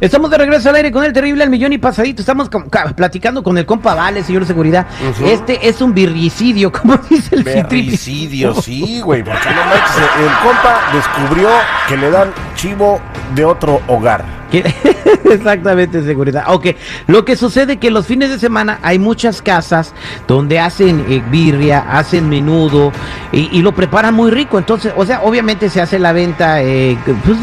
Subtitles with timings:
[0.00, 2.22] Estamos de regreso al aire con el terrible al millón y pasadito.
[2.22, 4.86] Estamos con- ca- platicando con el compa Vale, señor de seguridad.
[5.24, 7.86] Este es un birricidio, como dice el citripi.
[7.86, 11.48] Berricidio, sí, güey, porque no manches, el compa descubrió
[11.88, 13.00] que le dan chivo
[13.34, 14.24] de otro hogar.
[15.30, 16.44] Exactamente, seguridad.
[16.48, 16.68] Ok,
[17.06, 19.92] lo que sucede que los fines de semana hay muchas casas
[20.26, 22.92] donde hacen eh, birria, hacen menudo
[23.32, 24.58] y, y lo preparan muy rico.
[24.58, 27.38] Entonces, o sea, obviamente se hace la venta, eh, pues,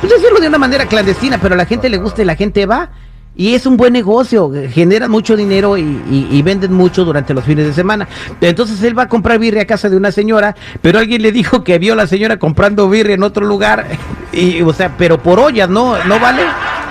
[0.00, 2.66] pues hacerlo de una manera clandestina, pero a la gente le gusta y la gente
[2.66, 2.90] va.
[3.36, 7.66] Y es un buen negocio, eh, generan mucho dinero y, venden mucho durante los fines
[7.66, 8.08] de semana.
[8.40, 11.62] Entonces él va a comprar birria a casa de una señora, pero alguien le dijo
[11.62, 13.86] que vio a la señora comprando birria en otro lugar,
[14.32, 16.02] y, o sea, pero por ollas, ¿no?
[16.04, 16.42] ¿No vale?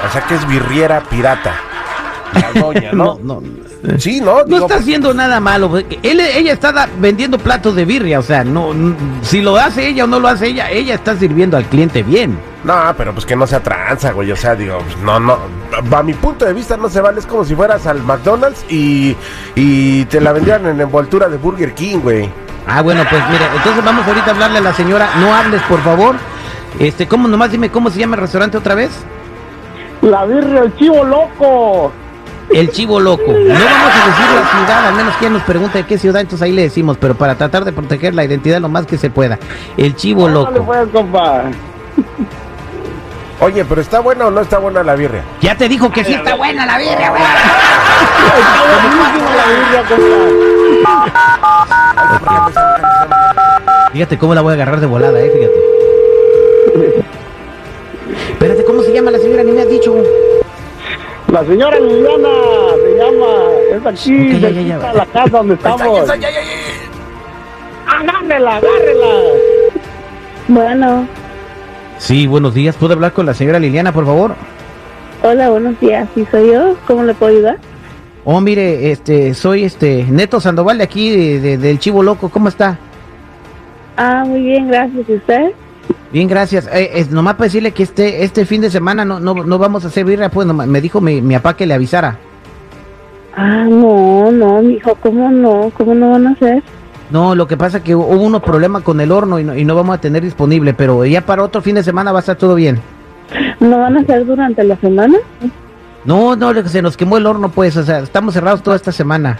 [0.08, 1.53] O sea que es birriera pirata.
[2.33, 3.20] La doña, ¿no?
[3.23, 3.42] no,
[4.00, 4.38] Sí, ¿no?
[4.39, 5.70] No Digo, está haciendo nada malo.
[5.70, 8.73] porque Él, ella está da- vendiendo platos de birria, o sea, no,
[9.22, 12.38] si lo hace ella o no lo hace ella, ella está sirviendo al cliente bien.
[12.64, 14.31] No, pero pues que no sea tranza, güey.
[14.31, 15.38] O sea, digo, pues, no, no.
[15.95, 17.19] A mi punto de vista no se vale.
[17.19, 19.16] Es como si fueras al McDonald's y,
[19.56, 22.30] y te la vendieran en envoltura de Burger King, güey.
[22.67, 25.08] Ah, bueno, pues mire, entonces vamos ahorita a hablarle a la señora.
[25.22, 26.16] No hables, por favor.
[26.80, 28.89] Este, ¿cómo nomás dime cómo se llama el restaurante otra vez?
[30.02, 31.94] La birria, el chivo loco.
[32.50, 33.23] El Chivo Loco.
[33.28, 36.22] No vamos a decir la ciudad, al menos que ella nos pregunte de qué ciudad,
[36.22, 39.09] entonces ahí le decimos, pero para tratar de proteger la identidad lo más que se
[39.09, 39.38] pueda.
[39.76, 40.64] El Chivo Loco.
[40.64, 41.44] pues, compa.
[43.40, 45.22] Oye, pero ¿está buena o no está buena la birria?
[45.41, 47.22] Ya te dijo que sí está buena la birria, güey.
[47.22, 50.07] Está buenísima la birria, compa.
[53.91, 55.53] Fíjate cómo la voy a agarrar de volada, eh, fíjate.
[58.31, 59.44] Espérate, ¿cómo se llama la señora?
[59.44, 59.94] Ni me has dicho.
[61.31, 62.29] La señora Liliana
[62.81, 63.27] se llama,
[63.73, 64.91] es aquí, Ok, ya, ya, cerquita ya.
[64.91, 66.09] de la casa donde estamos.
[67.88, 69.07] Agárrela, agárrela.
[70.47, 71.07] Bueno,
[71.97, 72.75] Sí, buenos días.
[72.75, 74.35] ¿Puedo hablar con la señora Liliana, por favor?
[75.23, 76.07] hola, buenos días.
[76.15, 76.75] ¿Sí soy yo?
[76.85, 77.57] ¿Cómo le puedo ayudar?
[78.23, 82.29] Oh, mire, este, soy este Neto Sandoval de aquí, de- de- del Chivo Loco.
[82.29, 82.77] ¿Cómo está?
[83.97, 85.09] Ah, muy bien, gracias.
[85.09, 85.51] ¿Y usted?
[86.12, 86.68] Bien, gracias.
[86.72, 89.84] Eh, es nomás para decirle que este este fin de semana no no, no vamos
[89.84, 92.18] a hacer birria, pues nomás- me dijo mi, mi papá que le avisara.
[93.36, 95.72] Ah, no, no, mijo, ¿cómo no?
[95.78, 96.64] ¿Cómo no van a hacer?
[97.12, 99.75] No, lo que pasa que hubo unos problemas con el horno y no, y no
[99.75, 102.56] vamos a tener disponible, pero ya para otro fin de semana va a estar todo
[102.56, 102.80] bien.
[103.59, 105.18] ¿No van a hacer durante la semana?
[106.04, 109.38] No, no, se nos quemó el horno, pues, o sea, estamos cerrados toda esta semana.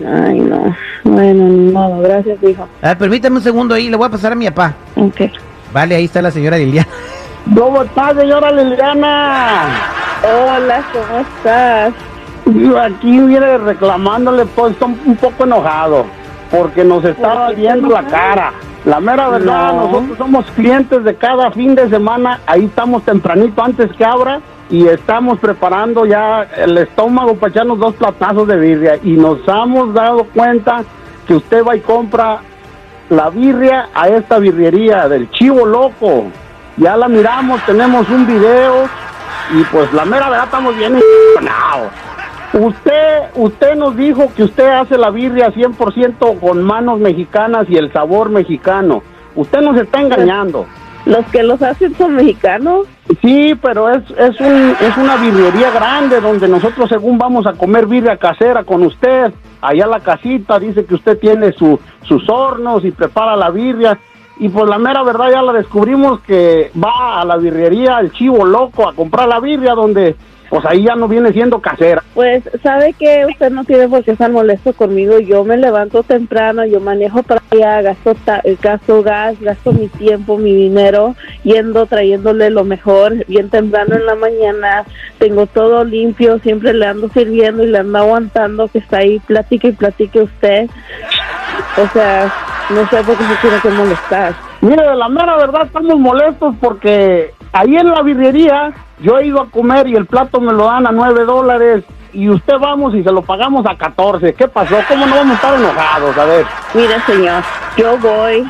[0.00, 0.74] Ay, no.
[1.04, 2.66] Bueno, modo, gracias, hijo.
[2.82, 4.74] A ver, permítame un segundo ahí, le voy a pasar a mi papá.
[4.96, 5.20] Ok.
[5.72, 6.88] Vale, ahí está la señora Liliana.
[7.56, 9.68] ¿Cómo está, señora Liliana?
[10.22, 11.92] Hola, ¿cómo estás?
[12.46, 16.06] Yo aquí viene reclamándole, pues estoy un poco enojado,
[16.50, 18.52] porque nos está ¿Por qué viendo la cara.
[18.84, 19.86] La mera verdad, No.
[19.86, 24.86] nosotros somos clientes de cada fin de semana, ahí estamos tempranito antes que abra y
[24.86, 30.24] estamos preparando ya el estómago para echarnos dos platazos de birria y nos hemos dado
[30.34, 30.82] cuenta
[31.26, 32.40] que usted va y compra
[33.10, 36.26] la birria a esta birrería del Chivo Loco.
[36.76, 38.88] Ya la miramos, tenemos un video
[39.52, 41.92] y pues la mera verdad estamos bien impresionados.
[42.52, 47.92] Usted, usted nos dijo que usted hace la birria 100% con manos mexicanas y el
[47.92, 49.02] sabor mexicano.
[49.34, 50.66] Usted nos está engañando.
[51.10, 52.86] ¿Los que los hacen son mexicanos?
[53.20, 57.86] Sí, pero es, es, un, es una birrería grande donde nosotros según vamos a comer
[57.86, 59.32] birria casera con usted.
[59.60, 63.98] Allá la casita dice que usted tiene su, sus hornos y prepara la birria.
[64.38, 68.44] Y pues la mera verdad ya la descubrimos que va a la birrería el chivo
[68.44, 70.14] loco a comprar la birria donde
[70.50, 72.02] pues ahí ya no viene siendo casera.
[72.12, 75.20] Pues, ¿sabe que Usted no tiene por qué estar molesto conmigo.
[75.20, 80.36] Yo me levanto temprano, yo manejo para allá, gasto, ta- gasto gas, gasto mi tiempo,
[80.36, 81.14] mi dinero,
[81.44, 84.84] yendo, trayéndole lo mejor, bien temprano en la mañana.
[85.18, 89.68] Tengo todo limpio, siempre le ando sirviendo y le ando aguantando que está ahí, platique
[89.68, 90.68] y platique usted.
[91.76, 92.32] O sea,
[92.70, 94.34] no sé por qué se tiene que molestar.
[94.62, 99.40] Mire, de la mera verdad estamos molestos porque ahí en la birrería yo he ido
[99.40, 103.02] a comer y el plato me lo dan a nueve dólares y usted vamos y
[103.02, 104.34] se lo pagamos a 14.
[104.34, 104.76] ¿Qué pasó?
[104.88, 106.18] ¿Cómo no vamos a estar enojados?
[106.18, 106.46] A ver.
[106.74, 107.42] Mire, señor,
[107.76, 108.46] yo voy,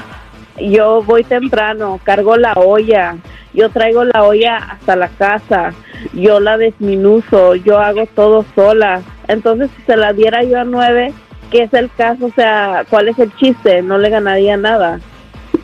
[0.59, 3.17] yo voy temprano, cargo la olla,
[3.53, 5.73] yo traigo la olla hasta la casa,
[6.13, 9.03] yo la desminuzo, yo hago todo sola.
[9.29, 11.13] Entonces, si se la diera yo a nueve,
[11.51, 12.27] ¿qué es el caso?
[12.27, 13.83] O sea, ¿cuál es el chiste?
[13.83, 15.01] No le ganaría nada.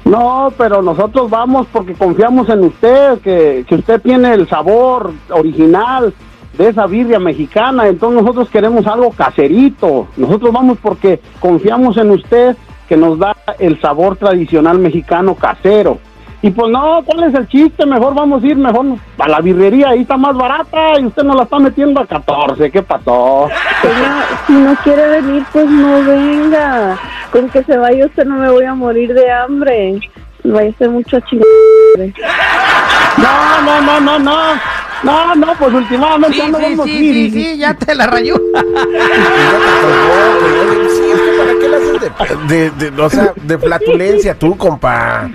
[0.07, 6.15] No, pero nosotros vamos porque confiamos en usted, que, que usted tiene el sabor original
[6.57, 10.07] de esa birria mexicana, entonces nosotros queremos algo caserito.
[10.17, 12.57] Nosotros vamos porque confiamos en usted
[12.89, 15.99] que nos da el sabor tradicional mexicano casero.
[16.47, 17.85] Y pues no, ¿cuál es el chiste?
[17.85, 18.87] Mejor vamos a ir mejor
[19.19, 22.71] a la birrería, ahí está más barata y usted nos la está metiendo a 14.
[22.71, 23.49] ¿Qué pasó?
[24.47, 26.97] Si no quiere venir, pues no venga.
[27.33, 29.99] Con que se vaya usted no me voy a morir de hambre.
[30.45, 31.51] Vaya a ser mucho chingada.
[33.19, 34.37] No, no, no, no, no.
[35.03, 37.13] No, no, pues últimamente Sí, ya no sí, vamos a ir.
[37.15, 38.37] sí, sí, ya te la rayó.
[41.39, 45.29] ¿Para qué le haces de, de, de- o sea, de flatulencia tú, compa?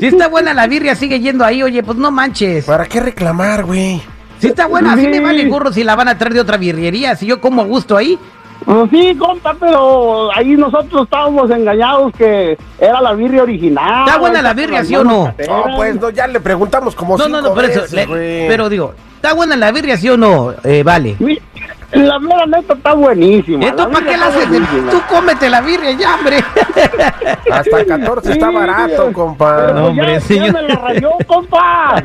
[0.00, 2.64] Si está buena la birria, sigue yendo ahí, oye, pues no manches.
[2.64, 4.00] ¿Para qué reclamar, güey?
[4.38, 5.08] Si está buena, así Sí.
[5.08, 7.16] me vale gorro si la van a traer de otra birrería.
[7.16, 8.18] Si yo como a gusto ahí.
[8.64, 14.06] Pues sí, compa, pero ahí nosotros estábamos engañados que era la birria original.
[14.06, 15.34] ¿Está buena la birria, sí o no?
[15.46, 17.80] No, pues no, ya le preguntamos como No, no, cinco no, pero eso.
[17.82, 18.48] veces, le- güey.
[18.48, 20.54] pero digo, ¿está buena la birria, sí o no?
[20.62, 21.16] Eh, vale.
[21.18, 21.38] Sí,
[21.94, 23.66] La mera neta está buenísima.
[23.66, 24.48] ¿Esto para qué la haces?
[24.90, 26.38] Tú cómete la birria ya, hombre.
[27.52, 29.56] Hasta el 14 está Sí, barato, compa.
[29.64, 30.46] pues No, hombre, ya, señor.
[30.46, 32.02] ya me la rayó, compa.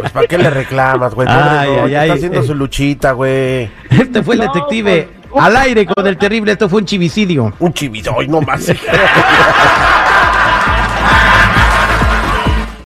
[0.00, 1.28] Pues ¿para qué le reclamas, güey?
[1.30, 2.10] Ay, está ay.
[2.10, 3.70] haciendo su luchita, güey.
[3.90, 6.52] Este fue el No, detective pues, al aire con el terrible.
[6.52, 7.52] Esto fue un chivicidio.
[7.58, 8.66] Un chivito, hoy no más.